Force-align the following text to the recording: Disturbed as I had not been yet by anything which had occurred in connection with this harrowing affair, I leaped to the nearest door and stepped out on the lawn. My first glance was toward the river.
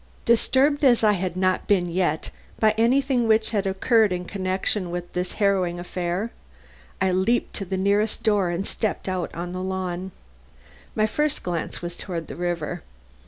Disturbed 0.25 0.83
as 0.83 1.03
I 1.03 1.11
had 1.11 1.37
not 1.37 1.67
been 1.67 1.87
yet 1.87 2.31
by 2.59 2.71
anything 2.75 3.27
which 3.27 3.51
had 3.51 3.67
occurred 3.67 4.11
in 4.11 4.25
connection 4.25 4.89
with 4.89 5.13
this 5.13 5.33
harrowing 5.33 5.79
affair, 5.79 6.31
I 6.99 7.11
leaped 7.11 7.53
to 7.57 7.65
the 7.65 7.77
nearest 7.77 8.23
door 8.23 8.49
and 8.49 8.65
stepped 8.65 9.07
out 9.07 9.29
on 9.35 9.51
the 9.51 9.63
lawn. 9.63 10.11
My 10.95 11.05
first 11.05 11.43
glance 11.43 11.83
was 11.83 11.95
toward 11.95 12.29
the 12.29 12.35
river. 12.35 12.81